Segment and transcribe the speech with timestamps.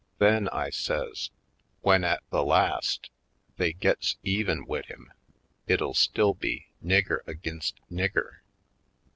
[0.17, 1.29] Then," I says,
[1.83, 3.11] "w'en, at the last,
[3.57, 5.13] they gits even wid him
[5.67, 8.37] it'll still be nigger ag'inst nigger.